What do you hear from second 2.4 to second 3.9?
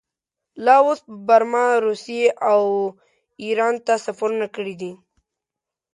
او ایران